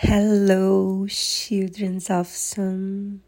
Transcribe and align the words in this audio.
Hello, 0.00 1.06
children 1.08 2.02
of 2.10 2.26
sun. 2.26 3.22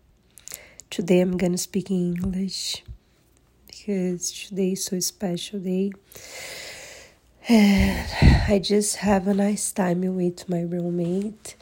Today 0.90 1.22
I'm 1.22 1.38
gonna 1.38 1.56
speak 1.56 1.90
English 1.90 2.84
because 3.66 4.30
today 4.30 4.72
is 4.72 4.84
so 4.84 5.00
special 5.00 5.60
day. 5.60 5.92
And 7.48 8.06
I 8.50 8.58
just 8.58 8.96
have 8.96 9.26
a 9.26 9.32
nice 9.32 9.72
time 9.72 10.02
with 10.14 10.46
my 10.50 10.60
roommate. 10.60 11.56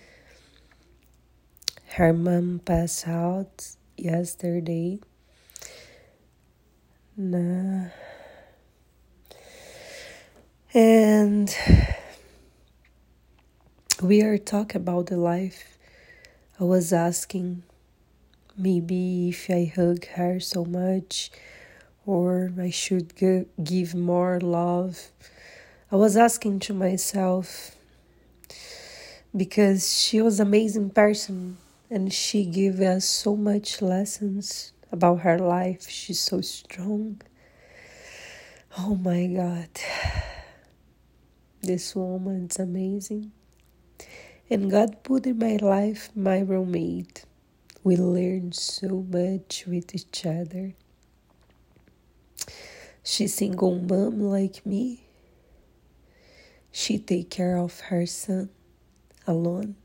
Her 1.90 2.12
mom 2.12 2.62
passed 2.64 3.06
out 3.06 3.76
yesterday. 3.96 4.98
Nah. 7.16 7.90
And 10.74 11.56
we 14.02 14.20
are 14.20 14.36
talking 14.36 14.80
about 14.82 15.06
the 15.06 15.16
life. 15.16 15.78
I 16.60 16.64
was 16.64 16.92
asking 16.92 17.62
maybe 18.56 19.30
if 19.30 19.48
I 19.48 19.72
hug 19.74 20.06
her 20.08 20.38
so 20.38 20.64
much 20.66 21.30
or 22.04 22.52
I 22.60 22.70
should 22.70 23.14
give 23.16 23.94
more 23.94 24.38
love. 24.40 25.10
I 25.90 25.96
was 25.96 26.16
asking 26.16 26.60
to 26.60 26.74
myself 26.74 27.74
because 29.34 29.98
she 29.98 30.20
was 30.20 30.40
amazing 30.40 30.90
person 30.90 31.56
and 31.90 32.12
she 32.12 32.44
gave 32.44 32.80
us 32.80 33.06
so 33.06 33.34
much 33.34 33.80
lessons 33.80 34.72
about 34.92 35.20
her 35.20 35.38
life. 35.38 35.88
She's 35.88 36.20
so 36.20 36.42
strong. 36.42 37.22
Oh 38.78 38.94
my 38.94 39.26
God. 39.26 39.68
This 41.62 41.96
woman's 41.96 42.60
amazing. 42.60 43.32
And 44.48 44.70
God 44.70 45.02
put 45.02 45.26
in 45.26 45.38
my 45.38 45.56
life 45.56 46.10
my 46.14 46.40
roommate. 46.40 47.24
We 47.82 47.96
learn 47.96 48.52
so 48.52 49.04
much 49.08 49.64
with 49.66 49.94
each 49.94 50.26
other. 50.26 50.74
She's 53.02 53.34
single 53.34 53.78
mom 53.78 54.20
like 54.20 54.66
me. 54.66 55.04
She 56.72 56.98
take 56.98 57.30
care 57.30 57.56
of 57.56 57.80
her 57.80 58.06
son 58.06 58.50
alone. 59.26 59.76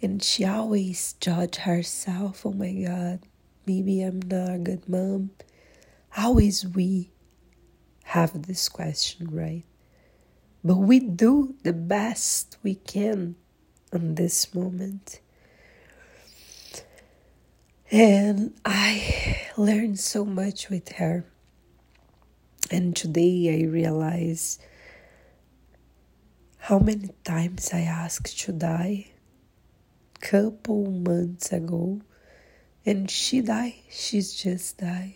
And 0.00 0.22
she 0.22 0.44
always 0.44 1.14
judge 1.20 1.56
herself. 1.56 2.46
Oh 2.46 2.52
my 2.52 2.72
God, 2.72 3.20
maybe 3.66 4.02
I'm 4.02 4.20
not 4.22 4.54
a 4.54 4.58
good 4.58 4.88
mom. 4.88 5.30
Always 6.16 6.66
we 6.66 7.10
have 8.04 8.46
this 8.46 8.68
question, 8.68 9.28
right? 9.30 9.64
But 10.64 10.76
we 10.76 11.00
do 11.00 11.54
the 11.62 11.72
best 11.72 12.56
we 12.62 12.74
can 12.74 13.36
in 13.92 14.14
this 14.16 14.54
moment. 14.54 15.20
And 17.90 18.54
I 18.64 19.40
learned 19.56 19.98
so 19.98 20.24
much 20.24 20.68
with 20.68 20.92
her. 20.92 21.24
And 22.70 22.94
today 22.94 23.62
I 23.62 23.66
realize 23.66 24.58
how 26.58 26.78
many 26.78 27.10
times 27.24 27.70
I 27.72 27.80
asked 27.80 28.38
to 28.40 28.52
die 28.52 29.12
couple 30.20 30.90
months 30.90 31.52
ago 31.52 32.00
and 32.84 33.10
she 33.10 33.40
died. 33.40 33.74
She's 33.90 34.34
just 34.34 34.78
died. 34.78 35.14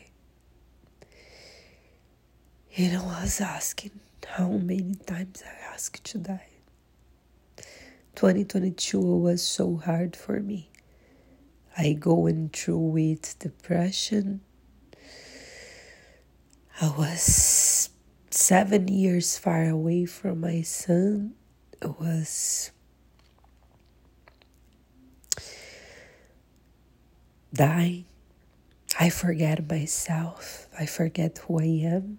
And 2.77 2.97
I 2.97 3.05
was 3.05 3.41
asking 3.41 4.01
how 4.27 4.49
many 4.49 4.95
times 5.07 5.43
I 5.47 5.73
asked 5.75 6.05
to 6.05 6.19
die. 6.19 6.49
2022 8.15 9.01
was 9.01 9.43
so 9.43 9.77
hard 9.77 10.17
for 10.17 10.41
me. 10.41 10.71
I 11.77 11.93
going 11.95 12.51
through 12.51 12.79
with 12.79 13.39
depression. 13.39 14.43
I 16.81 16.89
was 16.97 17.89
seven 18.31 18.89
years 18.89 19.39
far 19.39 19.69
away 19.69 20.05
from 20.05 20.41
my 20.41 20.63
son. 20.63 21.35
It 21.81 21.99
was 21.99 22.71
dying. 27.53 28.05
I 28.99 29.11
forget 29.11 29.69
myself. 29.69 30.67
I 30.79 30.87
forget 30.87 31.39
who 31.39 31.61
I 31.61 31.65
am. 31.87 32.19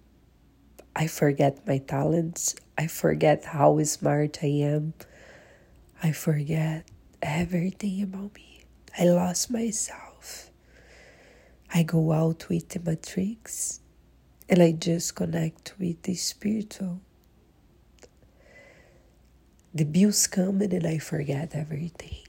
I 0.96 1.08
forget 1.08 1.68
my 1.68 1.80
talents. 1.80 2.56
I 2.78 2.88
forget 2.88 3.46
how 3.46 3.82
smart 3.84 4.40
I 4.44 4.48
am. 4.48 4.94
I 6.02 6.12
forget 6.12 6.86
everything 7.22 8.04
about 8.04 8.36
me. 8.36 8.64
I 9.00 9.06
lost 9.06 9.50
myself. 9.50 10.52
I 11.74 11.84
go 11.84 12.12
out 12.12 12.48
with 12.50 12.70
the 12.70 12.80
matrix 12.80 13.80
and 14.48 14.62
I 14.62 14.74
just 14.74 15.16
connect 15.16 15.74
with 15.80 16.04
the 16.04 16.14
spiritual. 16.14 17.02
The 19.74 19.86
bills 19.86 20.28
come 20.28 20.62
and 20.62 20.86
I 20.86 21.00
forget 21.00 21.56
everything. 21.56 22.23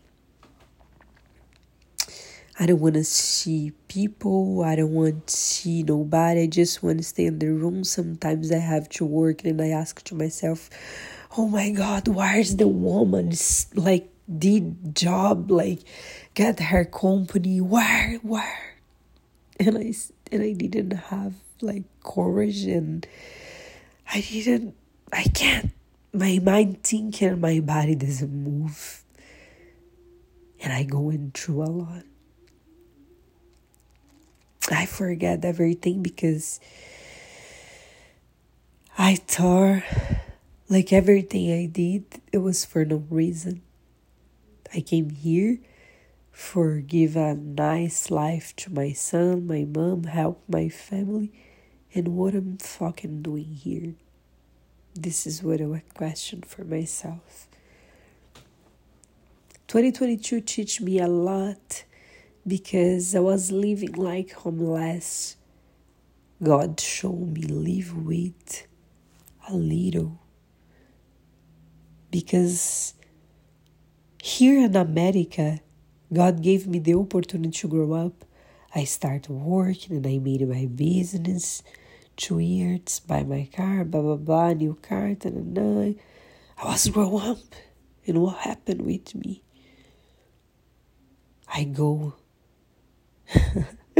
I 2.58 2.66
don't 2.66 2.80
want 2.80 2.94
to 2.94 3.04
see 3.04 3.72
people. 3.88 4.62
I 4.62 4.76
don't 4.76 4.92
want 4.92 5.26
to 5.26 5.36
see 5.36 5.82
nobody. 5.82 6.42
I 6.42 6.46
just 6.46 6.82
want 6.84 6.98
to 6.98 7.04
stay 7.04 7.26
in 7.26 7.40
the 7.40 7.48
room. 7.48 7.82
Sometimes 7.82 8.52
I 8.52 8.58
have 8.58 8.88
to 8.90 9.04
work 9.04 9.44
and 9.44 9.60
I 9.60 9.68
ask 9.68 10.02
to 10.04 10.14
myself, 10.14 10.70
oh 11.36 11.48
my 11.48 11.70
God, 11.70 12.06
where's 12.06 12.56
the 12.56 12.68
woman? 12.68 13.32
Like, 13.74 14.08
did 14.38 14.94
job, 14.94 15.50
like, 15.50 15.80
get 16.34 16.60
her 16.60 16.84
company. 16.84 17.60
Where, 17.60 18.18
where? 18.22 18.76
And 19.58 19.76
I, 19.76 19.92
and 20.30 20.42
I 20.42 20.52
didn't 20.52 20.92
have 20.92 21.34
like 21.60 21.82
courage 22.04 22.64
and 22.64 23.06
I 24.12 24.20
didn't, 24.20 24.76
I 25.12 25.24
can't. 25.24 25.70
My 26.12 26.38
mind 26.38 26.84
thinking, 26.84 27.40
my 27.40 27.58
body 27.58 27.96
doesn't 27.96 28.32
move. 28.32 29.02
And 30.60 30.72
I 30.72 30.84
going 30.84 31.32
through 31.34 31.62
a 31.62 31.66
lot. 31.66 32.04
I 34.70 34.86
forget 34.86 35.44
everything 35.44 36.02
because 36.02 36.60
I 38.96 39.16
thought 39.16 39.82
like 40.68 40.92
everything 40.92 41.52
I 41.52 41.66
did, 41.66 42.04
it 42.32 42.38
was 42.38 42.64
for 42.64 42.84
no 42.84 43.04
reason. 43.10 43.62
I 44.72 44.80
came 44.80 45.10
here 45.10 45.58
for 46.32 46.80
give 46.80 47.14
a 47.14 47.34
nice 47.34 48.10
life 48.10 48.56
to 48.56 48.72
my 48.72 48.92
son, 48.92 49.46
my 49.46 49.64
mom, 49.64 50.04
help 50.04 50.42
my 50.48 50.68
family, 50.68 51.32
and 51.94 52.16
what 52.16 52.34
I'm 52.34 52.56
fucking 52.56 53.22
doing 53.22 53.54
here. 53.54 53.94
This 54.94 55.26
is 55.26 55.42
what 55.42 55.60
I 55.60 55.82
question 55.94 56.42
for 56.42 56.64
myself. 56.64 57.46
2022 59.68 60.40
teach 60.40 60.80
me 60.80 60.98
a 60.98 61.06
lot 61.06 61.84
because 62.46 63.14
I 63.14 63.20
was 63.20 63.50
living 63.50 63.92
like 63.92 64.32
homeless. 64.32 65.36
God 66.42 66.78
showed 66.78 67.32
me 67.32 67.42
live 67.42 67.96
with 67.96 68.66
a 69.48 69.54
little. 69.54 70.20
Because 72.10 72.94
here 74.22 74.64
in 74.64 74.76
America, 74.76 75.60
God 76.12 76.42
gave 76.42 76.66
me 76.66 76.78
the 76.78 76.94
opportunity 76.94 77.58
to 77.60 77.68
grow 77.68 77.92
up. 77.92 78.24
I 78.74 78.84
started 78.84 79.30
working 79.30 79.96
and 79.96 80.06
I 80.06 80.18
made 80.18 80.46
my 80.48 80.66
business. 80.66 81.62
Two 82.16 82.38
years, 82.38 83.00
buy 83.00 83.24
my 83.24 83.48
car, 83.56 83.84
blah 83.84 84.00
blah 84.00 84.16
blah, 84.16 84.52
new 84.52 84.74
car, 84.74 85.16
and 85.20 85.58
I, 85.58 85.96
I 86.62 86.66
was 86.66 86.86
grow 86.88 87.18
up. 87.18 87.38
And 88.06 88.22
what 88.22 88.36
happened 88.38 88.82
with 88.82 89.14
me? 89.16 89.42
I 91.52 91.64
go 91.64 92.14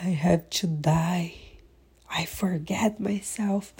I 0.00 0.08
have 0.10 0.48
to 0.50 0.66
die. 0.66 1.34
I 2.10 2.24
forget 2.24 3.00
myself. 3.00 3.74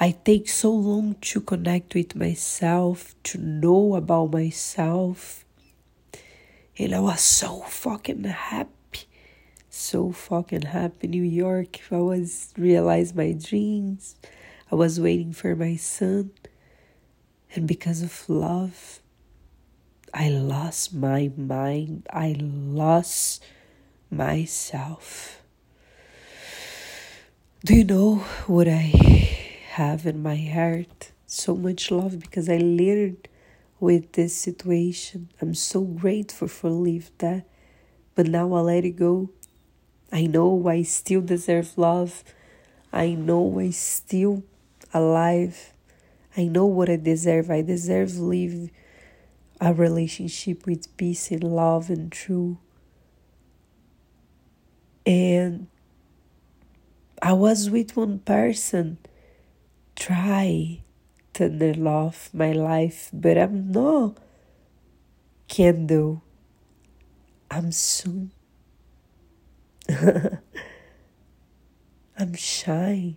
I 0.00 0.12
take 0.12 0.48
so 0.48 0.70
long 0.70 1.16
to 1.22 1.40
connect 1.40 1.94
with 1.94 2.14
myself, 2.14 3.14
to 3.24 3.38
know 3.38 3.96
about 3.96 4.32
myself. 4.32 5.44
And 6.78 6.94
I 6.94 7.00
was 7.00 7.20
so 7.20 7.62
fucking 7.62 8.24
happy. 8.24 9.08
So 9.70 10.12
fucking 10.12 10.62
happy. 10.62 11.08
New 11.08 11.24
York, 11.24 11.80
I 11.90 11.98
was 11.98 12.52
realize 12.56 13.14
my 13.14 13.32
dreams. 13.32 14.14
I 14.70 14.76
was 14.76 15.00
waiting 15.00 15.32
for 15.32 15.56
my 15.56 15.76
son. 15.76 16.30
And 17.54 17.66
because 17.66 18.02
of 18.02 18.28
love, 18.28 19.00
I 20.12 20.28
lost 20.28 20.94
my 20.94 21.30
mind. 21.36 22.06
I 22.12 22.36
lost 22.38 23.42
myself. 24.10 25.42
Do 27.64 27.74
you 27.74 27.84
know 27.84 28.16
what 28.46 28.68
I 28.68 28.92
have 29.70 30.06
in 30.06 30.22
my 30.22 30.36
heart? 30.36 31.12
So 31.26 31.54
much 31.54 31.90
love 31.90 32.18
because 32.20 32.48
I 32.48 32.58
learned 32.58 33.28
with 33.80 34.12
this 34.12 34.34
situation. 34.34 35.28
I'm 35.40 35.54
so 35.54 35.82
grateful 35.82 36.48
for 36.48 36.70
leave 36.70 37.10
that. 37.18 37.44
But 38.14 38.28
now 38.28 38.52
I 38.54 38.60
let 38.60 38.84
it 38.84 38.96
go. 38.96 39.30
I 40.10 40.26
know 40.26 40.66
I 40.68 40.82
still 40.82 41.20
deserve 41.20 41.76
love. 41.76 42.24
I 42.92 43.10
know 43.10 43.60
I 43.60 43.70
still 43.70 44.42
alive. 44.94 45.72
I 46.36 46.44
know 46.44 46.66
what 46.66 46.88
I 46.88 46.96
deserve. 46.96 47.50
I 47.50 47.62
deserve 47.62 48.16
live 48.16 48.70
a 49.60 49.74
relationship 49.74 50.66
with 50.66 50.96
peace 50.96 51.30
and 51.30 51.42
love 51.42 51.90
and 51.90 52.12
true. 52.12 52.58
And 55.04 55.68
I 57.20 57.32
was 57.32 57.70
with 57.70 57.96
one 57.96 58.20
person 58.20 58.98
try 59.96 60.82
to 61.34 61.48
love 61.48 62.30
my 62.32 62.52
life, 62.52 63.10
but 63.12 63.36
I'm 63.36 63.72
not 63.72 64.18
candle. 65.48 66.22
I'm 67.50 67.72
soon. 67.72 68.30
I'm 72.18 72.34
shy. 72.34 73.16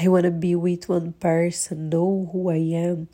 I 0.00 0.06
want 0.06 0.24
to 0.24 0.30
be 0.30 0.54
with 0.54 0.88
one 0.88 1.12
person, 1.14 1.88
know 1.88 2.30
who 2.32 2.50
I 2.50 2.56
am. 2.56 3.08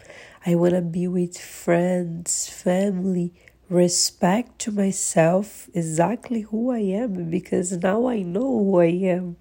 I 0.45 0.55
want 0.55 0.75
to 0.75 0.83
be 0.83 1.09
with 1.09 1.39
friends, 1.39 2.47
family, 2.49 3.33
respect 3.71 4.59
to 4.61 4.73
myself 4.73 5.71
exactly 5.73 6.43
who 6.43 6.71
I 6.71 6.81
am 6.81 7.31
because 7.31 7.73
now 7.73 8.07
I 8.07 8.21
know 8.21 8.43
who 8.43 8.81
I 8.81 8.93
am. 9.17 9.37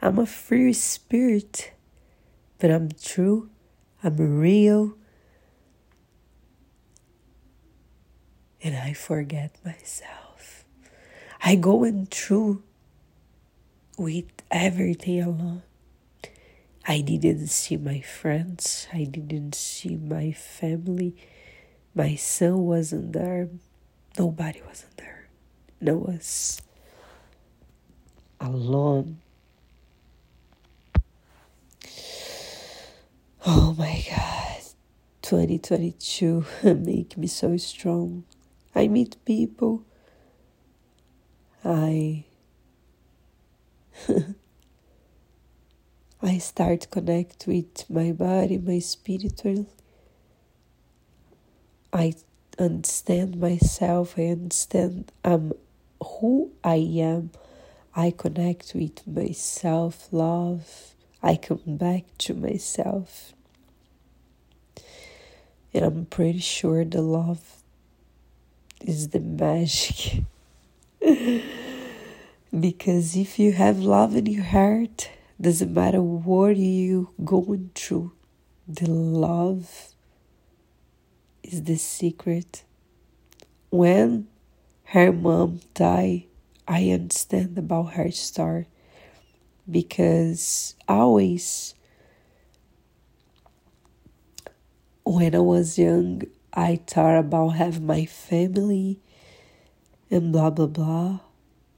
I'm 0.00 0.18
a 0.18 0.24
free 0.24 0.72
spirit, 0.72 1.72
but 2.58 2.70
I'm 2.70 2.88
true, 2.92 3.50
I'm 4.02 4.16
real, 4.16 4.96
and 8.62 8.74
I 8.74 8.94
forget 8.94 9.56
myself. 9.64 10.64
I 11.42 11.56
go 11.56 11.84
in 11.84 12.06
through 12.06 12.62
with 13.98 14.32
everything 14.50 15.22
alone. 15.22 15.62
I 16.86 17.00
didn't 17.00 17.48
see 17.48 17.76
my 17.78 18.00
friends, 18.00 18.88
I 18.92 19.04
didn't 19.04 19.54
see 19.54 19.96
my 19.96 20.32
family. 20.32 21.16
My 21.94 22.14
son 22.16 22.58
wasn't 22.66 23.12
there, 23.12 23.48
nobody 24.18 24.60
wasn't 24.66 24.96
there. 24.98 25.28
I 25.86 25.92
was 25.92 26.60
alone. 28.40 29.20
Oh 33.46 33.74
my 33.78 34.04
God, 34.08 34.62
2022 35.22 36.44
make 36.64 37.16
me 37.16 37.26
so 37.26 37.56
strong. 37.56 38.24
I 38.74 38.88
meet 38.88 39.16
people. 39.24 39.84
I 41.64 42.24
I 46.24 46.38
start 46.38 46.90
connect 46.90 47.46
with 47.46 47.84
my 47.90 48.10
body, 48.12 48.56
my 48.56 48.78
spiritual. 48.78 49.66
I 51.92 52.14
understand 52.58 53.38
myself. 53.38 54.14
I 54.16 54.28
understand 54.28 55.12
I'm 55.22 55.52
who 56.02 56.50
I 56.64 56.76
am. 56.76 57.30
I 57.94 58.10
connect 58.10 58.72
with 58.74 59.06
myself, 59.06 60.08
love. 60.12 60.94
I 61.22 61.36
come 61.36 61.60
back 61.66 62.04
to 62.20 62.32
myself. 62.32 63.34
And 65.74 65.84
I'm 65.84 66.06
pretty 66.06 66.38
sure 66.38 66.86
the 66.86 67.02
love 67.02 67.62
is 68.80 69.08
the 69.10 69.20
magic. 69.20 70.24
because 72.58 73.14
if 73.14 73.38
you 73.38 73.52
have 73.52 73.78
love 73.78 74.16
in 74.16 74.24
your 74.24 74.44
heart, 74.44 75.10
doesn't 75.44 75.72
matter 75.72 76.02
what 76.02 76.56
you 76.56 77.10
going 77.22 77.70
through, 77.74 78.12
the 78.66 78.90
love 78.90 79.94
is 81.42 81.62
the 81.64 81.76
secret. 81.76 82.64
When 83.70 84.26
her 84.84 85.12
mom 85.12 85.60
died, 85.74 86.24
I 86.66 86.88
understand 86.90 87.58
about 87.58 87.92
her 87.92 88.10
story 88.10 88.66
because 89.70 90.74
always 90.88 91.74
when 95.04 95.34
I 95.34 95.40
was 95.40 95.78
young, 95.78 96.22
I 96.54 96.80
thought 96.86 97.18
about 97.18 97.50
having 97.50 97.86
my 97.86 98.06
family 98.06 98.98
and 100.10 100.32
blah 100.32 100.50
blah 100.50 100.66
blah. 100.66 101.20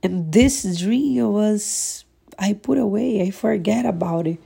And 0.02 0.32
this 0.32 0.78
dream 0.78 1.32
was 1.32 2.05
I 2.38 2.52
put 2.54 2.78
away, 2.78 3.22
I 3.22 3.30
forget 3.30 3.86
about 3.86 4.26
it. 4.26 4.38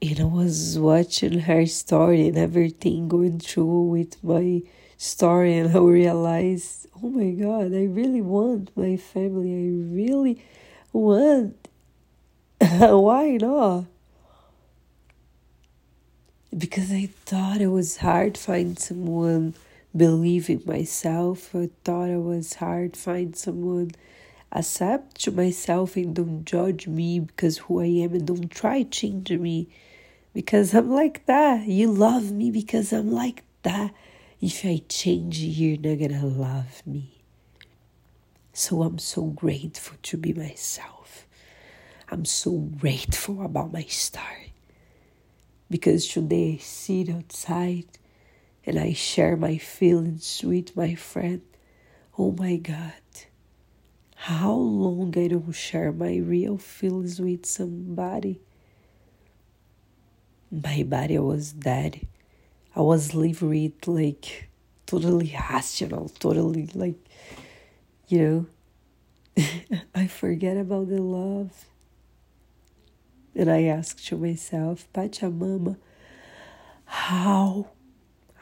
And 0.00 0.20
I 0.20 0.24
was 0.24 0.78
watching 0.78 1.40
her 1.40 1.66
story 1.66 2.28
and 2.28 2.38
everything 2.38 3.08
going 3.08 3.40
through 3.40 3.82
with 3.82 4.22
my 4.22 4.62
story, 4.96 5.56
and 5.58 5.76
I 5.76 5.80
realized, 5.80 6.86
oh 7.02 7.08
my 7.08 7.30
God, 7.30 7.74
I 7.74 7.84
really 7.84 8.20
want 8.20 8.76
my 8.76 8.96
family. 8.96 9.52
I 9.52 9.94
really 9.94 10.44
want. 10.92 11.68
Why 12.60 13.38
not? 13.40 13.86
because 16.56 16.90
I 16.90 17.08
thought 17.24 17.60
it 17.60 17.68
was 17.68 17.98
hard 17.98 18.38
find 18.38 18.78
someone 18.78 19.54
believe 19.96 20.48
in 20.48 20.62
myself. 20.66 21.54
I 21.54 21.70
thought 21.84 22.08
it 22.08 22.22
was 22.22 22.54
hard 22.54 22.96
find 22.96 23.36
someone 23.36 23.92
accept 24.50 25.22
to 25.22 25.30
myself 25.30 25.96
and 25.96 26.14
don't 26.14 26.44
judge 26.44 26.86
me 26.86 27.20
because 27.20 27.58
who 27.58 27.80
I 27.80 27.86
am 28.04 28.14
and 28.14 28.26
don't 28.26 28.50
try 28.50 28.82
change 28.82 29.30
me 29.30 29.68
because 30.32 30.74
I'm 30.74 30.90
like 30.90 31.26
that. 31.26 31.66
You 31.66 31.90
love 31.90 32.30
me 32.30 32.50
because 32.50 32.92
I'm 32.92 33.10
like 33.12 33.44
that. 33.62 33.92
If 34.40 34.64
I 34.64 34.82
change, 34.88 35.38
you're 35.40 35.78
not 35.78 35.98
gonna 36.00 36.26
love 36.26 36.82
me. 36.86 37.22
So 38.52 38.82
I'm 38.82 38.98
so 38.98 39.24
grateful 39.24 39.96
to 40.02 40.16
be 40.16 40.32
myself. 40.32 41.26
I'm 42.10 42.24
so 42.24 42.52
grateful 42.52 43.44
about 43.44 43.72
my 43.72 43.82
story 43.82 44.54
because 45.70 46.08
today 46.08 46.54
I 46.54 46.62
sit 46.62 47.10
outside 47.10 47.86
and 48.64 48.78
I 48.78 48.92
share 48.92 49.36
my 49.36 49.58
feelings 49.58 50.42
with 50.44 50.76
my 50.76 50.94
friend. 50.94 51.42
Oh 52.18 52.32
my 52.32 52.56
God, 52.56 52.94
how 54.28 54.52
long 54.52 55.16
I 55.16 55.28
don't 55.28 55.52
share 55.52 55.90
my 55.90 56.16
real 56.16 56.58
feelings 56.58 57.18
with 57.18 57.46
somebody. 57.46 58.42
My 60.50 60.82
body 60.82 61.18
was 61.18 61.52
dead. 61.52 62.06
I 62.76 62.82
was 62.82 63.14
living 63.14 63.64
it 63.64 63.88
like 63.88 64.50
totally 64.84 65.34
rational, 65.34 66.10
totally 66.10 66.68
like, 66.74 66.96
you 68.08 68.46
know, 69.34 69.44
I 69.94 70.06
forget 70.06 70.58
about 70.58 70.90
the 70.90 71.00
love 71.00 71.64
and 73.34 73.50
I 73.50 73.62
asked 73.62 74.06
to 74.08 74.18
myself, 74.18 74.88
Pachamama, 74.92 75.78
how 76.84 77.70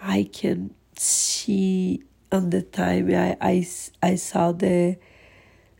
I 0.02 0.28
can 0.32 0.74
see 0.98 2.02
on 2.32 2.50
the 2.50 2.62
time 2.62 3.08
I, 3.10 3.36
I, 3.40 3.68
I 4.02 4.16
saw 4.16 4.50
the 4.50 4.98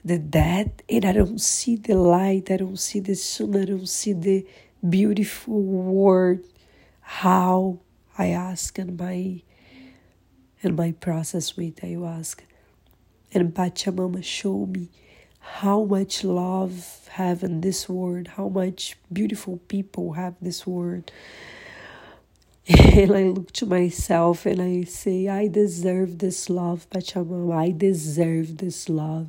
the 0.06 0.18
dead, 0.18 0.84
and 0.88 1.04
I 1.04 1.12
don't 1.12 1.40
see 1.40 1.74
the 1.74 1.96
light, 1.96 2.50
I 2.50 2.58
don't 2.58 2.78
see 2.78 3.00
the 3.00 3.16
sun, 3.16 3.56
I 3.56 3.64
don't 3.64 3.88
see 3.88 4.12
the 4.12 4.46
beautiful 4.88 5.60
world. 5.60 6.40
How 7.00 7.80
I 8.16 8.28
ask 8.28 8.78
and 8.78 8.98
my 8.98 9.42
in 10.62 10.76
my 10.76 10.92
process 10.92 11.56
with 11.56 11.76
ayahuasca. 11.76 12.42
And 13.32 13.52
Pachamama 13.52 14.22
show 14.22 14.66
me 14.66 14.88
how 15.40 15.84
much 15.84 16.24
love 16.24 17.08
have 17.12 17.42
in 17.42 17.60
this 17.60 17.88
world, 17.88 18.28
how 18.28 18.48
much 18.48 18.96
beautiful 19.12 19.58
people 19.68 20.12
have 20.12 20.34
this 20.40 20.66
world. 20.66 21.10
And 22.96 23.12
I 23.12 23.22
look 23.24 23.52
to 23.52 23.66
myself 23.66 24.44
and 24.44 24.60
I 24.60 24.82
say, 24.82 25.28
I 25.28 25.46
deserve 25.46 26.18
this 26.18 26.50
love, 26.50 26.90
Pachamama. 26.90 27.54
I 27.54 27.70
deserve 27.70 28.56
this 28.56 28.88
love. 28.88 29.28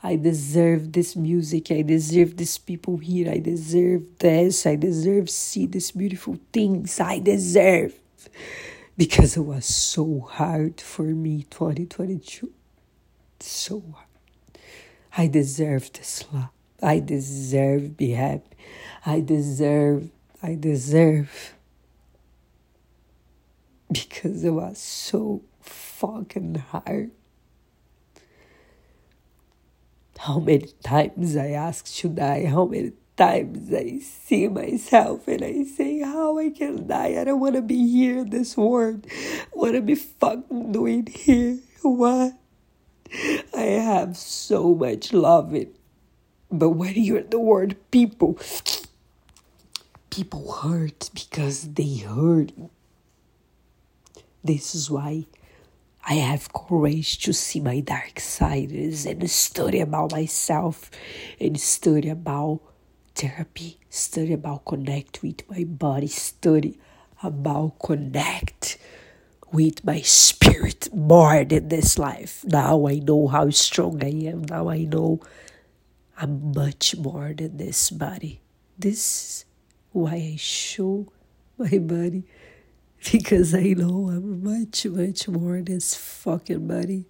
I 0.00 0.14
deserve 0.14 0.92
this 0.92 1.16
music. 1.16 1.72
I 1.72 1.82
deserve 1.82 2.36
these 2.36 2.56
people 2.56 2.98
here. 2.98 3.32
I 3.32 3.38
deserve 3.38 4.02
this. 4.18 4.64
I 4.64 4.76
deserve 4.76 5.28
see 5.28 5.66
these 5.66 5.90
beautiful 5.90 6.38
things. 6.52 7.00
I 7.00 7.18
deserve. 7.18 7.94
Because 8.96 9.36
it 9.36 9.40
was 9.40 9.66
so 9.66 10.28
hard 10.30 10.80
for 10.80 11.02
me, 11.02 11.46
2022. 11.50 12.52
So 13.40 13.82
hard. 13.92 14.06
I 15.16 15.26
deserve 15.26 15.92
this 15.94 16.24
love. 16.32 16.50
I 16.80 17.00
deserve 17.00 17.96
be 17.96 18.10
happy. 18.10 18.56
I 19.04 19.20
deserve 19.20 20.10
I 20.40 20.54
deserve 20.54 21.57
because 23.92 24.44
it 24.44 24.50
was 24.50 24.78
so 24.78 25.42
fucking 25.60 26.56
hard. 26.56 27.10
How 30.18 30.40
many 30.40 30.68
times 30.82 31.36
I 31.36 31.50
ask 31.50 31.86
to 31.96 32.08
die? 32.08 32.44
How 32.46 32.66
many 32.66 32.92
times 33.16 33.72
I 33.72 33.98
see 34.00 34.48
myself 34.48 35.26
and 35.28 35.42
I 35.42 35.64
say, 35.64 36.00
How 36.00 36.38
I 36.38 36.50
can 36.50 36.86
die? 36.86 37.20
I 37.20 37.24
don't 37.24 37.40
want 37.40 37.54
to 37.54 37.62
be 37.62 37.88
here 37.88 38.18
in 38.18 38.30
this 38.30 38.56
world. 38.56 39.06
What 39.52 39.74
am 39.74 39.88
I 39.88 39.94
fucking 39.94 40.72
doing 40.72 41.06
here? 41.06 41.58
What? 41.82 42.34
I 43.56 43.62
have 43.62 44.16
so 44.16 44.74
much 44.74 45.12
love 45.12 45.54
in. 45.54 45.72
But 46.50 46.70
when 46.70 46.94
you're 46.94 47.22
the 47.22 47.38
word 47.38 47.76
people, 47.90 48.38
people 50.10 50.52
hurt 50.52 51.10
because 51.14 51.72
they 51.74 51.98
hurt. 51.98 52.52
This 54.48 54.74
is 54.74 54.90
why 54.90 55.26
I 56.08 56.14
have 56.14 56.54
courage 56.54 57.18
to 57.18 57.34
see 57.34 57.60
my 57.60 57.80
dark 57.80 58.18
sides 58.18 59.04
and 59.04 59.30
study 59.30 59.78
about 59.78 60.12
myself 60.12 60.90
and 61.38 61.60
study 61.60 62.08
about 62.08 62.62
therapy, 63.14 63.78
study 63.90 64.32
about 64.32 64.64
connect 64.64 65.22
with 65.22 65.42
my 65.50 65.64
body, 65.64 66.06
study 66.06 66.80
about 67.22 67.78
connect 67.78 68.78
with 69.52 69.84
my 69.84 70.00
spirit 70.00 70.88
more 70.94 71.44
than 71.44 71.68
this 71.68 71.98
life. 71.98 72.42
Now 72.46 72.88
I 72.88 73.00
know 73.00 73.28
how 73.28 73.50
strong 73.50 74.02
I 74.02 74.32
am. 74.32 74.44
Now 74.44 74.70
I 74.70 74.84
know 74.84 75.20
I'm 76.16 76.54
much 76.54 76.96
more 76.96 77.34
than 77.36 77.58
this 77.58 77.90
body. 77.90 78.40
This 78.78 78.98
is 78.98 79.44
why 79.92 80.14
I 80.14 80.36
show 80.38 81.12
my 81.58 81.76
body 81.76 82.24
because 83.12 83.54
I 83.54 83.74
know 83.74 84.10
I'm 84.10 84.42
much, 84.42 84.86
much 84.86 85.28
more 85.28 85.60
this 85.60 85.94
fucking 85.94 86.66
body. 86.66 87.04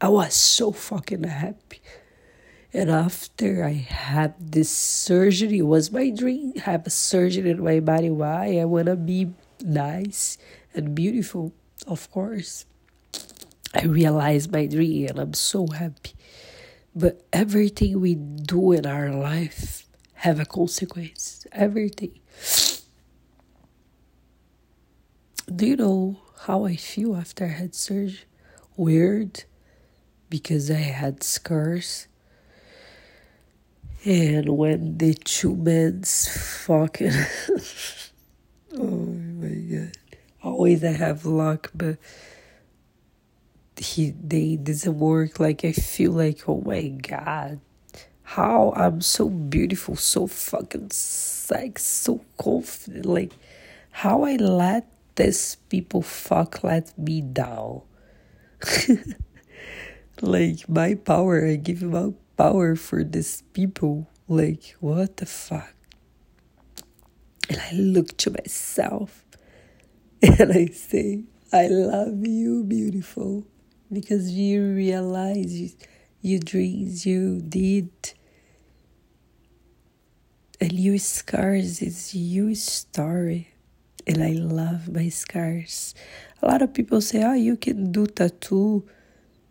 I 0.00 0.08
was 0.08 0.34
so 0.34 0.72
fucking 0.72 1.24
happy. 1.24 1.80
And 2.72 2.90
after 2.90 3.64
I 3.64 3.72
had 3.72 4.34
this 4.38 4.68
surgery, 4.68 5.58
it 5.58 5.62
was 5.62 5.92
my 5.92 6.10
dream 6.10 6.54
have 6.56 6.86
a 6.86 6.90
surgery 6.90 7.50
in 7.50 7.62
my 7.62 7.80
body. 7.80 8.10
Why? 8.10 8.58
I 8.60 8.64
wanna 8.64 8.96
be 8.96 9.32
nice 9.62 10.36
and 10.74 10.94
beautiful, 10.94 11.52
of 11.86 12.10
course. 12.10 12.66
I 13.72 13.84
realized 13.84 14.52
my 14.52 14.66
dream 14.66 15.08
and 15.08 15.18
I'm 15.18 15.34
so 15.34 15.68
happy. 15.68 16.12
But 16.94 17.22
everything 17.32 18.00
we 18.00 18.14
do 18.14 18.72
in 18.72 18.86
our 18.86 19.10
life 19.10 19.86
have 20.14 20.38
a 20.38 20.44
consequence. 20.44 21.46
Everything. 21.52 22.20
Do 25.64 25.70
you 25.70 25.76
know 25.76 26.18
how 26.40 26.66
I 26.66 26.76
feel 26.76 27.16
after 27.16 27.46
I 27.46 27.48
had 27.48 27.74
surgery? 27.74 28.26
Weird 28.76 29.44
because 30.28 30.70
I 30.70 30.74
had 30.74 31.22
scars. 31.22 32.06
And 34.04 34.58
when 34.58 34.98
the 34.98 35.14
two 35.14 35.56
men's 35.56 36.28
fucking 36.66 37.12
Oh 38.76 39.06
my 39.40 39.54
god. 39.54 39.96
Always 40.42 40.84
I 40.84 40.88
have 40.90 41.24
luck, 41.24 41.70
but 41.74 41.96
he 43.78 44.10
they 44.10 44.56
doesn't 44.56 44.98
work. 44.98 45.40
Like 45.40 45.64
I 45.64 45.72
feel 45.72 46.12
like 46.12 46.46
oh 46.46 46.60
my 46.60 46.88
god. 46.88 47.58
How 48.22 48.74
I'm 48.76 49.00
so 49.00 49.30
beautiful, 49.30 49.96
so 49.96 50.26
fucking 50.26 50.90
like 51.50 51.78
so 51.78 52.20
confident. 52.36 53.06
Like 53.06 53.32
how 53.92 54.24
I 54.24 54.36
let 54.36 54.93
these 55.16 55.56
people 55.68 56.02
fuck 56.02 56.64
let 56.64 56.96
me 56.98 57.20
down. 57.20 57.82
like 60.20 60.68
my 60.68 60.94
power, 60.94 61.46
I 61.46 61.56
give 61.56 61.82
my 61.82 62.12
power 62.36 62.76
for 62.76 63.04
these 63.04 63.42
people. 63.52 64.10
Like 64.28 64.74
what 64.80 65.18
the 65.18 65.26
fuck? 65.26 65.74
And 67.48 67.60
I 67.60 67.72
look 67.72 68.16
to 68.18 68.30
myself 68.30 69.24
and 70.22 70.52
I 70.52 70.66
say, 70.66 71.24
I 71.52 71.68
love 71.68 72.26
you, 72.26 72.64
beautiful, 72.64 73.44
because 73.92 74.30
you 74.30 74.74
realize 74.74 75.52
you, 75.52 75.70
your 76.22 76.40
dreams 76.40 77.04
you 77.04 77.42
did. 77.42 77.90
And 80.60 80.72
your 80.72 80.98
scars 80.98 81.82
is 81.82 82.14
your 82.14 82.54
story. 82.54 83.53
And 84.06 84.22
I 84.22 84.32
love 84.32 84.92
my 84.92 85.08
scars. 85.08 85.94
A 86.42 86.46
lot 86.46 86.62
of 86.62 86.74
people 86.74 87.00
say, 87.00 87.22
oh, 87.24 87.32
you 87.32 87.56
can 87.56 87.90
do 87.90 88.06
tattoo. 88.06 88.84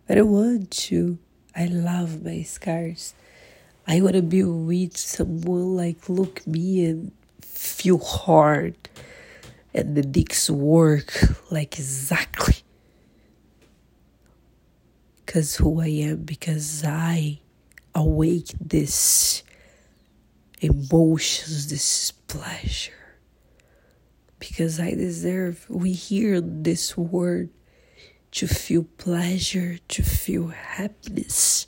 I 0.08 0.16
don't 0.16 0.32
want 0.32 0.72
to. 0.72 1.18
I 1.56 1.66
love 1.66 2.24
my 2.24 2.44
scars. 2.44 3.16
I 3.88 4.02
want 4.02 4.16
to 4.16 4.22
be 4.22 4.44
with 4.44 4.96
someone 4.96 5.76
like 5.76 6.08
look 6.08 6.46
me 6.48 6.86
and 6.86 7.12
feel 7.42 7.98
hard 7.98 8.76
and 9.74 9.96
the 9.96 10.02
dicks 10.02 10.50
work 10.50 11.14
like 11.52 11.80
exactly 11.80 12.56
because 15.26 15.56
who 15.56 15.82
I 15.82 15.88
am 15.88 16.18
because 16.18 16.84
I 16.86 17.40
awake 17.96 18.52
this 18.60 19.44
emotions 20.62 21.70
this 21.70 22.12
pleasure 22.28 23.03
because 24.44 24.80
I 24.80 24.92
deserve 24.92 25.66
we 25.70 25.94
hear 25.94 26.42
this 26.42 26.98
word 26.98 27.50
to 28.32 28.48
feel 28.48 28.86
pleasure 28.98 29.78
to 29.88 30.02
feel 30.04 30.48
happiness 30.48 31.66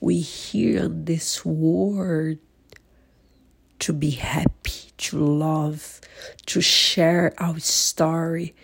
we 0.00 0.20
hear 0.20 0.88
this 0.88 1.44
word 1.44 2.38
to 3.82 3.92
be 3.92 4.10
happy 4.10 4.92
to 5.02 5.18
love, 5.18 6.00
to 6.46 6.60
share 6.60 7.34
our 7.38 7.58
story, 7.58 8.54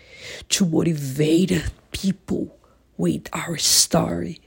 to 0.49 0.65
motivate 0.65 1.53
people 1.91 2.57
with 2.97 3.29
our 3.33 3.57
story. 3.57 4.41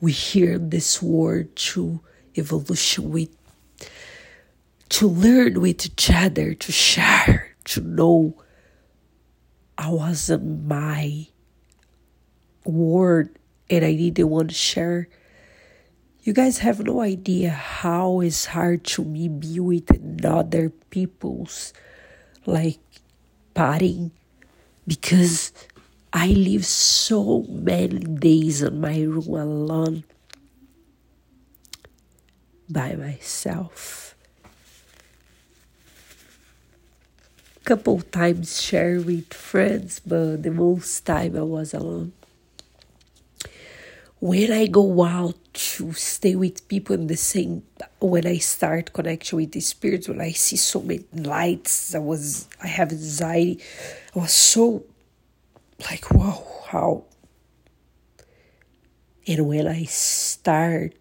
We 0.00 0.12
hear 0.12 0.58
this 0.58 1.02
word 1.02 1.54
to 1.56 2.00
evolution 2.36 3.10
with, 3.10 3.36
to 4.88 5.08
learn 5.08 5.60
with 5.60 5.84
each 5.86 6.10
other, 6.10 6.54
to 6.54 6.72
share, 6.72 7.53
to 7.64 7.80
know 7.80 8.42
I 9.76 9.90
wasn't 9.90 10.66
my 10.66 11.28
word 12.64 13.36
and 13.68 13.84
I 13.84 13.94
didn't 13.94 14.28
want 14.28 14.50
to 14.50 14.54
share 14.54 15.08
you 16.24 16.32
guys 16.32 16.58
have 16.58 16.80
no 16.80 17.02
idea 17.02 17.50
how 17.50 18.20
it's 18.20 18.46
hard 18.46 18.82
to 18.84 19.04
me 19.04 19.28
be 19.28 19.60
with 19.60 20.24
other 20.24 20.70
people's 20.88 21.74
like 22.46 22.80
partying 23.54 24.10
because 24.86 25.52
I 26.14 26.28
live 26.28 26.64
so 26.64 27.42
many 27.42 27.98
days 27.98 28.62
in 28.62 28.80
my 28.80 29.02
room 29.02 29.36
alone 29.36 30.04
by 32.70 32.96
myself. 32.96 34.13
Couple 37.64 38.00
times 38.02 38.60
share 38.60 39.00
with 39.00 39.32
friends, 39.32 40.00
but 40.00 40.42
the 40.42 40.50
most 40.50 41.06
time 41.06 41.34
I 41.34 41.42
was 41.42 41.72
alone 41.72 42.12
when 44.24 44.50
I 44.52 44.66
go 44.66 45.04
out 45.04 45.36
to 45.52 45.92
stay 45.92 46.34
with 46.34 46.66
people 46.66 46.94
in 46.94 47.08
the 47.08 47.16
same 47.16 47.62
when 48.00 48.26
I 48.26 48.38
start 48.38 48.94
connection 48.94 49.36
with 49.36 49.52
the 49.52 49.60
spirits, 49.60 50.08
when 50.08 50.22
I 50.22 50.30
see 50.30 50.56
so 50.56 50.80
many 50.80 51.04
lights, 51.12 51.94
I 51.94 51.98
was 51.98 52.48
I 52.62 52.68
have 52.68 52.90
anxiety. 52.90 53.62
I 54.16 54.20
was 54.20 54.32
so 54.32 54.84
like 55.90 56.10
wow 56.10 56.42
how 56.68 57.04
and 59.26 59.46
when 59.46 59.66
I 59.68 59.84
start 59.84 60.94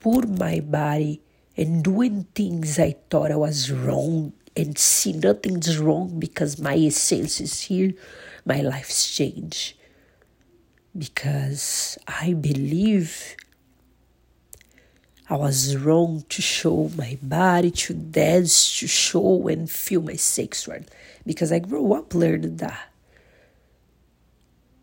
put 0.00 0.28
my 0.28 0.60
body 0.60 1.22
and 1.56 1.82
doing 1.82 2.24
things 2.34 2.78
I 2.78 2.96
thought 3.08 3.32
I 3.32 3.36
was 3.36 3.70
wrong 3.70 4.34
and 4.56 4.78
see 4.78 5.12
nothing's 5.12 5.78
wrong 5.78 6.18
because 6.18 6.58
my 6.58 6.76
essence 6.76 7.40
is 7.40 7.62
here, 7.62 7.94
my 8.44 8.60
life's 8.60 9.14
changed 9.16 9.74
because 10.96 11.98
I 12.06 12.34
believe 12.34 13.36
I 15.28 15.36
was 15.36 15.76
wrong 15.76 16.24
to 16.28 16.42
show 16.42 16.90
my 16.96 17.18
body, 17.22 17.70
to 17.70 17.94
dance, 17.94 18.78
to 18.78 18.86
show 18.86 19.48
and 19.48 19.68
feel 19.68 20.02
my 20.02 20.16
sexual 20.16 20.80
because 21.26 21.50
I 21.50 21.58
grew 21.58 21.94
up 21.94 22.14
learning 22.14 22.58
that. 22.58 22.92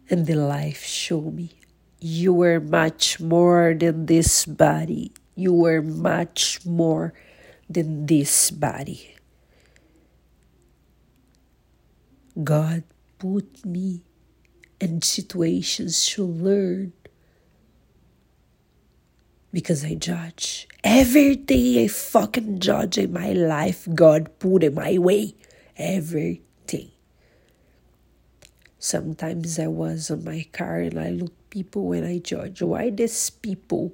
And 0.10 0.26
the 0.26 0.36
life 0.36 0.84
showed 0.84 1.34
me 1.34 1.52
you 2.00 2.34
were 2.34 2.60
much 2.60 3.20
more 3.20 3.74
than 3.78 4.08
this 4.08 4.46
body. 4.46 5.14
You 5.36 5.54
were 5.54 5.82
much 5.82 6.66
more 6.66 7.14
than 7.70 8.08
this 8.08 8.52
body. 8.52 9.16
God 12.42 12.84
put 13.20 13.66
me 13.66 14.02
in 14.80 15.02
situations 15.02 16.06
to 16.08 16.24
learn 16.24 16.94
because 19.52 19.84
I 19.84 19.96
judge. 19.96 20.68
Every 20.84 21.36
day 21.36 21.84
I 21.84 21.88
fucking 21.88 22.60
judge 22.60 22.98
in 22.98 23.14
my 23.14 23.34
life, 23.34 23.88
God 23.94 24.40
put 24.40 24.64
in 24.64 24.76
my 24.76 24.98
way. 24.98 25.36
Everything. 25.78 26.92
Sometimes 28.80 29.60
I 29.60 29.68
was 29.68 30.10
on 30.10 30.24
my 30.24 30.48
car 30.52 30.80
and 30.80 31.00
I 31.00 31.10
look 31.10 31.34
people 31.50 31.92
and 31.92 32.06
I 32.06 32.18
judge. 32.18 32.62
Why 32.62 32.90
these 32.90 33.30
people 33.30 33.94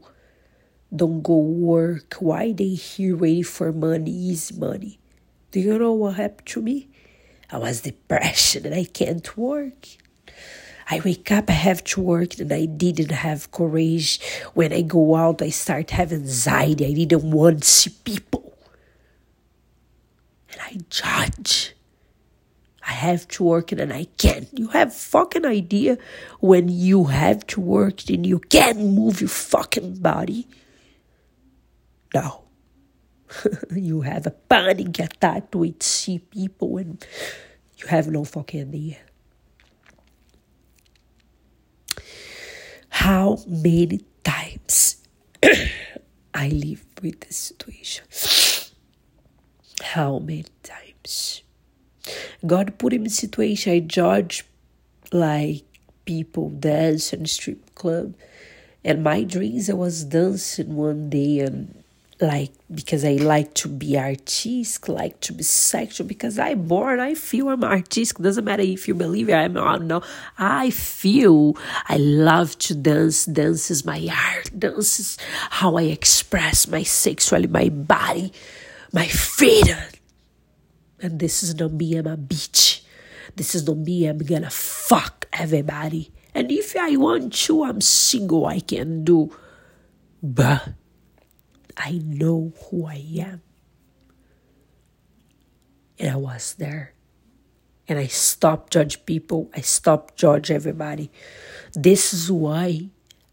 don't 0.95 1.21
go 1.21 1.37
work? 1.37 2.15
Why 2.19 2.53
they 2.53 2.75
here 2.75 3.17
waiting 3.17 3.43
for 3.43 3.73
money, 3.73 4.11
easy 4.11 4.57
money? 4.57 4.99
Do 5.51 5.59
you 5.59 5.77
know 5.77 5.93
what 5.93 6.15
happened 6.15 6.47
to 6.47 6.61
me? 6.61 6.89
I 7.49 7.57
was 7.57 7.81
depressed 7.81 8.55
and 8.55 8.73
I 8.75 8.83
can't 8.83 9.37
work. 9.37 9.87
I 10.89 11.01
wake 11.03 11.31
up, 11.31 11.49
I 11.49 11.53
have 11.53 11.83
to 11.85 12.01
work, 12.01 12.39
and 12.39 12.51
I 12.51 12.65
didn't 12.65 13.11
have 13.11 13.51
courage. 13.51 14.21
When 14.53 14.71
I 14.71 14.81
go 14.81 15.15
out, 15.15 15.41
I 15.41 15.49
start 15.49 15.91
having 15.91 16.21
anxiety. 16.21 16.85
I 16.85 16.93
didn't 16.93 17.29
want 17.29 17.63
to 17.63 17.67
see 17.67 17.89
people. 18.05 18.57
And 20.51 20.61
I 20.61 20.77
judge. 20.89 21.73
I 22.87 22.91
have 22.91 23.27
to 23.29 23.43
work 23.43 23.73
and 23.73 23.91
I 23.91 24.05
can't. 24.17 24.47
You 24.57 24.69
have 24.69 24.93
fucking 24.93 25.45
idea 25.45 25.97
when 26.39 26.69
you 26.69 27.05
have 27.05 27.45
to 27.47 27.59
work 27.59 28.09
and 28.09 28.25
you 28.25 28.39
can't 28.39 28.79
move 28.79 29.19
your 29.19 29.29
fucking 29.29 29.95
body? 29.95 30.47
No. 32.13 32.46
you 33.75 34.01
have 34.01 34.25
a 34.25 34.31
panic 34.31 34.99
attack 34.99 35.53
with 35.53 35.83
see 35.83 36.19
people 36.19 36.77
and 36.77 37.05
you 37.77 37.87
have 37.87 38.07
no 38.07 38.23
fucking 38.23 38.61
idea. 38.61 38.97
How 42.89 43.37
many 43.47 44.01
times 44.23 45.03
I 46.33 46.49
live 46.49 46.85
with 47.01 47.19
this 47.21 47.37
situation? 47.37 48.05
How 49.81 50.19
many 50.19 50.45
times? 50.63 51.43
God 52.45 52.77
put 52.79 52.93
him 52.93 53.01
in 53.01 53.07
a 53.07 53.09
situation 53.09 53.73
I 53.73 53.79
judge 53.79 54.45
like 55.11 55.63
people 56.05 56.49
dance 56.49 57.13
in 57.13 57.25
strip 57.25 57.75
club. 57.75 58.15
And 58.83 59.03
my 59.03 59.23
dreams 59.23 59.69
I 59.69 59.73
was 59.73 60.03
dancing 60.05 60.75
one 60.75 61.09
day 61.09 61.39
and 61.39 61.83
like 62.19 62.51
because 62.73 63.05
I 63.05 63.13
like 63.13 63.53
to 63.55 63.67
be 63.67 63.97
artistic, 63.97 64.87
like 64.89 65.19
to 65.21 65.33
be 65.33 65.43
sexual, 65.43 66.07
because 66.07 66.39
I 66.39 66.55
born, 66.55 66.99
I 66.99 67.13
feel 67.13 67.49
I'm 67.49 67.63
artistic. 67.63 68.17
Doesn't 68.17 68.45
matter 68.45 68.63
if 68.63 68.87
you 68.87 68.95
believe 68.95 69.29
it, 69.29 69.33
I'm 69.33 69.53
not. 69.53 69.83
No, 69.83 70.01
I 70.37 70.71
feel 70.71 71.55
I 71.87 71.97
love 71.97 72.57
to 72.59 72.75
dance. 72.75 73.25
Dance 73.25 73.69
is 73.69 73.85
my 73.85 74.07
art. 74.11 74.51
Dance 74.57 74.99
is 74.99 75.17
how 75.49 75.77
I 75.77 75.83
express 75.83 76.67
my 76.67 76.83
sexuality, 76.83 77.51
my 77.51 77.69
body, 77.69 78.33
my 78.91 79.07
freedom. 79.07 79.79
And 80.99 81.19
this 81.19 81.43
is 81.43 81.55
not 81.55 81.73
me, 81.73 81.95
I'm 81.95 82.07
a 82.07 82.17
bitch. 82.17 82.81
This 83.35 83.53
is 83.53 83.67
not 83.67 83.77
me, 83.77 84.07
I'm 84.07 84.17
gonna 84.17 84.49
fuck 84.49 85.27
everybody. 85.33 86.11
And 86.33 86.51
if 86.51 86.75
I 86.75 86.95
want 86.97 87.33
to, 87.33 87.63
I'm 87.63 87.81
single, 87.81 88.45
I 88.47 88.59
can 88.59 89.03
do. 89.03 89.35
But 90.23 90.69
I 91.77 92.01
know 92.03 92.53
who 92.65 92.87
I 92.87 93.05
am. 93.19 93.41
And 95.99 96.09
I 96.11 96.15
was 96.15 96.55
there. 96.55 96.93
And 97.87 97.97
I 97.97 98.07
stopped 98.07 98.73
judge 98.73 99.05
people. 99.05 99.49
I 99.55 99.61
stopped 99.61 100.17
judge 100.17 100.51
everybody. 100.51 101.09
This 101.73 102.13
is 102.13 102.31
why 102.31 102.89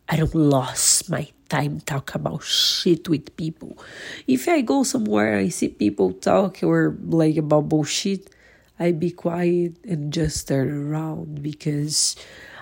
I 0.09 0.17
don't 0.17 0.35
lost 0.35 1.11
my 1.11 1.29
time 1.49 1.81
talk 1.81 2.15
about 2.15 2.45
shit 2.45 3.09
with 3.09 3.37
people. 3.37 3.79
If 4.27 4.49
I 4.49 4.61
go 4.61 4.85
somewhere 4.85 5.39
I 5.39 5.49
see 5.49 5.69
people 5.69 6.13
talk 6.13 6.63
or 6.63 6.97
like 7.05 7.37
about 7.37 7.69
bullshit, 7.69 8.31
I 8.79 8.93
be 8.93 9.11
quiet 9.11 9.77
and 9.85 10.13
just 10.13 10.49
turn 10.49 10.71
around 10.71 11.43
because 11.43 12.17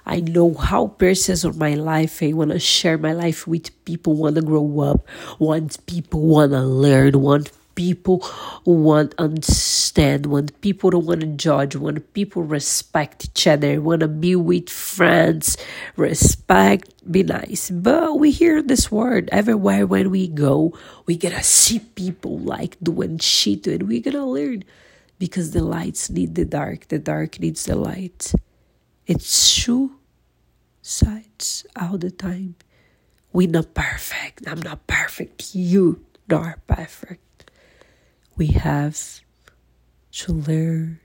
I 0.04 0.20
know 0.20 0.54
how 0.54 0.88
persons 0.88 1.44
of 1.44 1.56
my 1.56 1.74
life 1.74 2.22
I 2.22 2.32
wanna 2.32 2.58
share 2.58 2.98
my 2.98 3.12
life 3.12 3.46
with 3.46 3.70
people 3.84 4.14
wanna 4.14 4.42
grow 4.42 4.80
up, 4.80 5.06
want 5.38 5.84
people 5.86 6.20
wanna 6.20 6.66
learn, 6.66 7.20
want 7.20 7.50
people 7.74 8.24
want 8.64 9.14
understand, 9.18 10.26
want 10.26 10.60
people 10.60 10.90
don't 10.90 11.06
want 11.06 11.20
to 11.20 11.26
judge, 11.26 11.76
want 11.76 12.12
people 12.14 12.42
respect 12.42 13.26
each 13.26 13.46
other, 13.46 13.80
want 13.80 14.00
to 14.00 14.08
be 14.08 14.36
with 14.36 14.68
friends, 14.68 15.56
respect, 15.96 16.92
be 17.10 17.22
nice. 17.22 17.70
But 17.70 18.18
we 18.18 18.30
hear 18.30 18.62
this 18.62 18.90
word 18.90 19.28
everywhere 19.32 19.86
when 19.86 20.10
we 20.10 20.28
go. 20.28 20.76
We 21.06 21.16
gotta 21.16 21.42
see 21.42 21.80
people 21.80 22.38
like 22.38 22.76
doing 22.82 23.18
shit 23.18 23.66
and 23.66 23.88
we 23.88 24.00
gotta 24.00 24.24
learn 24.24 24.64
because 25.18 25.52
the 25.52 25.62
lights 25.62 26.10
need 26.10 26.34
the 26.34 26.44
dark, 26.44 26.88
the 26.88 26.98
dark 26.98 27.40
needs 27.40 27.64
the 27.64 27.76
light. 27.76 28.32
It's 29.12 29.62
two 29.64 29.96
sides 30.80 31.66
all 31.76 31.98
the 31.98 32.10
time. 32.10 32.56
We're 33.32 33.48
not 33.48 33.74
perfect. 33.74 34.46
I'm 34.46 34.60
not 34.60 34.86
perfect. 34.86 35.54
You 35.54 36.04
not 36.28 36.66
perfect 36.66 37.32
we 38.36 38.46
have 38.48 39.20
to 40.10 40.32
learn, 40.32 41.00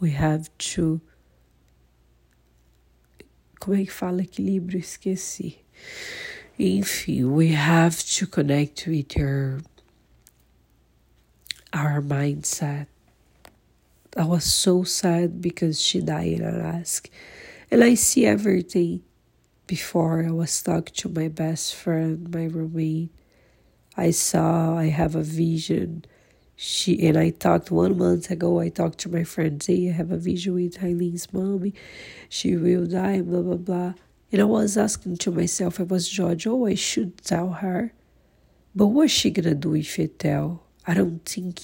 we 0.00 0.10
have 0.10 0.50
to. 0.58 1.00
Como 3.60 3.76
é 3.76 3.84
que 3.84 3.92
fala 3.92 4.22
equilíbrio? 4.22 4.80
Esqueci. 4.80 5.58
Enfim, 6.58 7.32
we 7.32 7.52
have 7.52 8.02
to 8.18 8.26
connect 8.26 8.86
with 8.86 9.16
your 9.16 9.60
our 11.72 12.02
mindset. 12.02 12.86
I 14.16 14.24
was 14.24 14.44
so 14.44 14.82
sad 14.82 15.40
because 15.40 15.80
she 15.80 16.00
died 16.00 16.32
in 16.32 16.44
Alaska. 16.44 17.10
And 17.70 17.82
I 17.82 17.94
see 17.94 18.26
everything. 18.26 19.02
Before 19.66 20.22
I 20.26 20.30
was 20.30 20.60
talking 20.62 20.94
to 20.96 21.08
my 21.08 21.28
best 21.28 21.74
friend, 21.74 22.32
my 22.34 22.44
roommate. 22.44 23.10
I 23.96 24.10
saw 24.10 24.76
I 24.76 24.86
have 24.86 25.14
a 25.14 25.22
vision 25.22 26.04
she 26.64 27.08
and 27.08 27.16
I 27.16 27.30
talked 27.30 27.70
one 27.70 27.98
month 27.98 28.30
ago. 28.30 28.60
I 28.60 28.68
talked 28.68 28.98
to 28.98 29.08
my 29.08 29.24
friend 29.24 29.60
Zay. 29.62 29.88
I 29.88 29.92
have 29.92 30.12
a 30.12 30.16
vision 30.16 30.54
with 30.54 30.82
Eileen's 30.82 31.32
mommy. 31.32 31.74
She 32.28 32.56
will 32.56 32.86
die. 32.86 33.20
Blah 33.22 33.42
blah 33.42 33.56
blah. 33.56 33.94
And 34.30 34.40
I 34.40 34.44
was 34.44 34.76
asking 34.78 35.16
to 35.18 35.32
myself. 35.32 35.80
I 35.80 35.84
was 35.84 36.08
judged. 36.08 36.46
Oh, 36.46 36.66
I 36.66 36.74
should 36.74 37.18
tell 37.22 37.50
her, 37.64 37.92
but 38.76 38.86
what's 38.86 39.12
she 39.12 39.30
gonna 39.30 39.54
do 39.54 39.74
if 39.74 39.98
I 39.98 40.06
tell? 40.06 40.62
I 40.86 40.94
don't 40.94 41.24
think, 41.24 41.60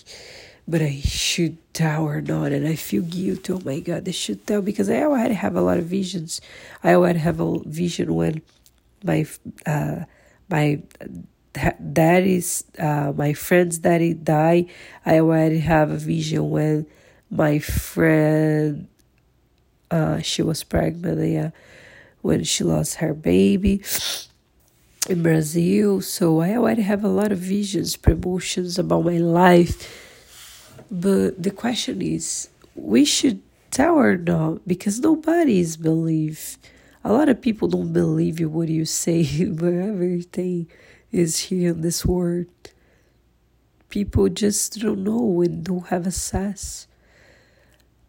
but 0.68 0.82
I 0.82 1.00
should 1.02 1.56
tell 1.74 2.04
or 2.04 2.20
not. 2.20 2.52
And 2.52 2.68
I 2.68 2.76
feel 2.76 3.02
guilty. 3.02 3.52
Oh 3.52 3.62
my 3.64 3.80
God, 3.80 4.06
I 4.06 4.12
should 4.12 4.46
tell 4.46 4.62
because 4.62 4.90
I 4.90 5.02
already 5.02 5.34
have 5.34 5.56
a 5.56 5.62
lot 5.62 5.78
of 5.78 5.86
visions. 5.86 6.40
I 6.84 6.94
already 6.94 7.20
have 7.20 7.40
a 7.40 7.58
vision 7.64 8.14
when 8.14 8.42
my 9.04 9.26
uh 9.66 10.04
my 10.50 10.82
daddy's 11.92 12.64
uh, 12.78 13.12
my 13.16 13.32
friend's 13.32 13.78
daddy 13.78 14.14
died 14.14 14.66
i 15.06 15.18
already 15.18 15.58
have 15.58 15.90
a 15.90 15.96
vision 15.96 16.50
when 16.50 16.86
my 17.30 17.58
friend 17.58 18.86
uh, 19.90 20.20
she 20.20 20.42
was 20.42 20.62
pregnant 20.64 21.20
yeah 21.28 21.50
when 22.22 22.44
she 22.44 22.64
lost 22.64 22.96
her 22.96 23.14
baby 23.14 23.82
in 25.08 25.22
brazil 25.22 26.00
so 26.00 26.40
i 26.40 26.50
already 26.56 26.82
have 26.82 27.04
a 27.04 27.08
lot 27.08 27.32
of 27.32 27.38
visions 27.38 27.96
promotions 27.96 28.78
about 28.78 29.04
my 29.04 29.18
life 29.18 30.07
but 30.90 31.42
the 31.42 31.50
question 31.50 32.00
is 32.02 32.48
we 32.74 33.04
should 33.04 33.40
tell 33.70 33.94
or 33.96 34.16
not 34.16 34.66
because 34.66 35.00
nobody 35.00 35.60
is 35.60 35.76
believe 35.76 36.56
a 37.04 37.12
lot 37.12 37.28
of 37.28 37.40
people 37.40 37.68
don't 37.68 37.92
believe 37.92 38.40
you 38.40 38.48
what 38.48 38.68
you 38.68 38.84
say 38.84 39.44
but 39.50 39.72
everything 39.72 40.66
is 41.12 41.38
here 41.38 41.70
in 41.70 41.80
this 41.80 42.04
world. 42.04 42.46
People 43.88 44.28
just 44.28 44.80
don't 44.80 45.04
know 45.04 45.40
and 45.40 45.64
don't 45.64 45.86
have 45.88 46.06
access. 46.06 46.86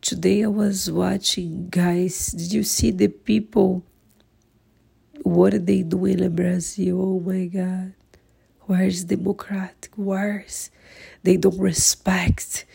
Today 0.01 0.43
I 0.43 0.47
was 0.47 0.91
watching, 0.91 1.69
guys. 1.69 2.27
Did 2.27 2.53
you 2.53 2.63
see 2.63 2.91
the 2.91 3.07
people? 3.07 3.83
What 5.23 5.53
are 5.53 5.59
they 5.59 5.83
doing 5.83 6.19
in 6.19 6.35
Brazil? 6.35 7.01
Oh 7.01 7.19
my 7.19 7.45
God. 7.45 7.93
Where's 8.69 9.05
democratic? 9.05 9.89
Where's 9.95 10.69
they 11.23 11.37
don't 11.37 11.57
respect? 11.57 12.67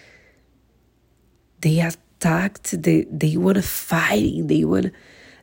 They 1.61 1.78
attacked. 1.78 2.83
They 2.83 3.07
they 3.09 3.37
want 3.37 3.59
to 3.59 3.62
fighting. 3.62 4.48
They 4.48 4.64
want 4.64 4.90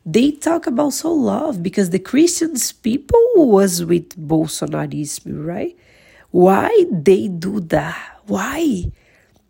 they 0.06 0.32
talk 0.32 0.68
about 0.68 0.92
so 0.92 1.14
love 1.14 1.64
because 1.64 1.92
the 1.92 2.00
Christians 2.00 2.74
people 2.74 3.24
was 3.38 3.86
with 3.86 4.10
Bolsonarism, 4.20 5.48
right? 5.48 5.74
Why 6.32 6.68
they 6.92 7.30
do 7.30 7.62
that? 7.72 8.20
Why 8.28 8.92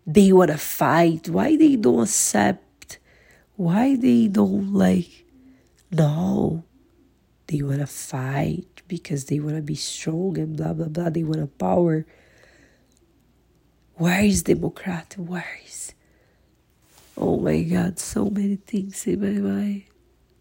they 0.06 0.32
wanna 0.32 0.60
fight? 0.60 1.30
Why 1.30 1.58
they 1.58 1.78
don't 1.78 2.04
accept? 2.04 3.00
Why 3.56 3.96
they 3.96 4.28
don't 4.28 4.72
like? 4.72 5.26
No, 5.90 6.64
they 7.52 7.62
wanna 7.62 7.88
fight 7.88 8.82
because 8.88 9.26
they 9.26 9.40
wanna 9.40 9.62
be 9.62 9.76
strong 9.76 10.38
and 10.38 10.56
blah 10.56 10.74
blah 10.74 10.88
blah. 10.88 11.10
They 11.10 11.24
wanna 11.24 11.48
power. 11.48 12.06
Where 13.96 14.24
is 14.24 14.44
Democrat? 14.44 15.16
Where 15.18 15.60
is? 15.66 15.94
Oh 17.18 17.38
my 17.38 17.62
God, 17.64 18.00
so 18.00 18.30
many 18.30 18.56
things 18.56 19.06
in 19.06 19.20
my 19.20 19.42
mind 19.42 19.84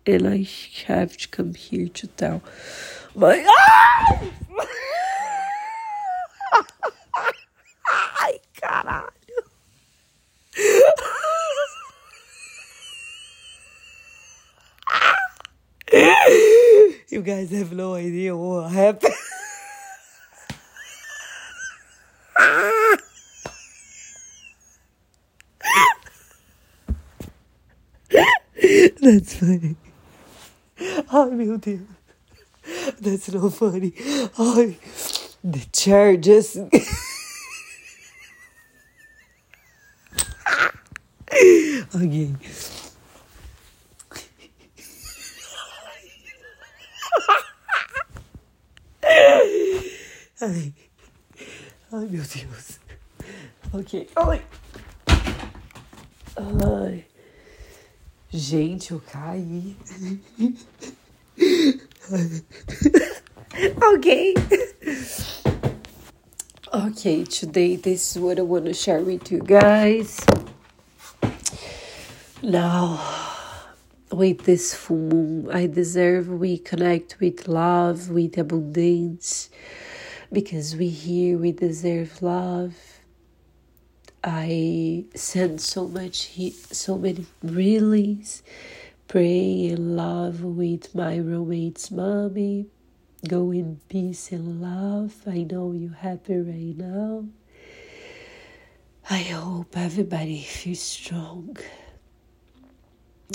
and 0.06 0.26
I 0.26 0.46
have 0.86 1.16
to 1.16 1.28
come 1.28 1.54
here 1.54 1.88
to 1.88 2.06
tell 2.06 2.42
my. 3.14 3.36
Caralho! 8.60 9.19
You 17.20 17.26
guys 17.26 17.50
have 17.50 17.72
no 17.74 17.96
idea 17.96 18.34
what 18.34 18.70
happened. 18.70 19.12
That's 29.02 29.34
funny. 29.34 29.76
Meu 31.12 31.58
Deus. 31.58 31.80
That's 32.98 33.30
not 33.30 33.52
funny. 33.52 33.92
Ai, 34.38 34.78
the 35.44 35.66
chair 35.70 36.16
just. 36.16 36.56
Again. 41.92 42.38
Ai, 50.42 50.72
ai, 51.92 52.06
meu 52.06 52.22
Deus. 52.22 52.80
Ok. 53.74 53.99
Ai. 54.16 54.42
Ai. 56.36 57.04
Gente, 58.28 58.92
eu 58.92 59.00
caí. 59.00 59.76
okay. 63.94 64.34
Okay, 66.72 67.24
today 67.24 67.76
this 67.76 68.10
is 68.10 68.22
what 68.22 68.38
I 68.38 68.42
want 68.42 68.66
to 68.66 68.74
share 68.74 69.00
with 69.00 69.30
you 69.30 69.40
guys. 69.40 70.18
Now, 72.42 73.00
with 74.10 74.44
this 74.44 74.74
full 74.74 74.96
moon, 74.96 75.50
I 75.52 75.66
deserve 75.66 76.28
we 76.28 76.58
connect 76.58 77.20
with 77.20 77.46
love, 77.46 78.10
with 78.10 78.38
abundance, 78.38 79.50
because 80.32 80.74
we 80.74 80.88
here 80.88 81.38
we 81.38 81.52
deserve 81.52 82.22
love 82.22 82.99
I 84.22 85.06
send 85.14 85.62
so 85.62 85.88
much, 85.88 86.38
so 86.52 86.98
many 86.98 87.24
reelings, 87.42 88.42
pray 89.08 89.68
and 89.68 89.96
love 89.96 90.44
with 90.44 90.94
my 90.94 91.16
roommate's 91.16 91.90
mommy. 91.90 92.66
Go 93.26 93.50
in 93.50 93.80
peace 93.88 94.30
and 94.30 94.60
love. 94.60 95.14
I 95.26 95.44
know 95.44 95.72
you're 95.72 95.94
happy 95.94 96.36
right 96.36 96.76
now. 96.76 97.24
I 99.08 99.18
hope 99.20 99.74
everybody 99.78 100.42
feels 100.42 100.80
strong. 100.80 101.56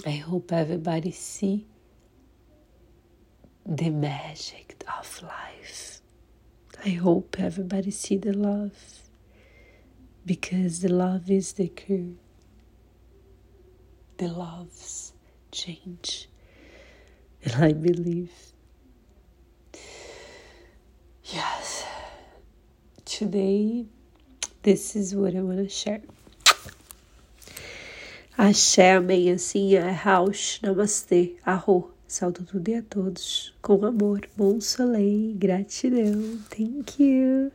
I 0.05 0.11
hope 0.11 0.53
everybody 0.53 1.11
see 1.11 1.65
the 3.65 3.89
magic 3.89 4.83
of 4.99 5.23
life. 5.23 6.01
I 6.85 6.89
hope 6.89 7.37
everybody 7.39 7.89
see 7.89 8.17
the 8.17 8.33
love 8.33 9.04
because 10.25 10.81
the 10.81 10.89
love 10.89 11.29
is 11.29 11.53
the 11.53 11.67
cure. 11.67 12.15
The 14.17 14.27
loves 14.27 15.13
change. 15.51 16.29
And 17.43 17.63
I 17.63 17.73
believe, 17.73 18.31
yes, 21.25 21.85
today 23.05 23.85
this 24.63 24.95
is 24.95 25.13
what 25.13 25.35
I 25.35 25.41
want 25.41 25.59
to 25.59 25.69
share. 25.69 26.01
Axé, 28.38 28.91
amém, 28.91 29.31
assim 29.31 29.75
é 29.75 29.91
Rausch, 29.91 30.61
Namastê, 30.61 31.38
Arro. 31.45 31.91
Salto 32.07 32.43
tudo 32.43 32.69
e 32.69 32.75
a 32.75 32.83
todos 32.83 33.53
com 33.61 33.83
amor, 33.83 34.29
bom 34.38 34.61
soleil, 34.61 35.33
gratidão, 35.35 36.39
thank 36.49 37.01
you. 37.01 37.51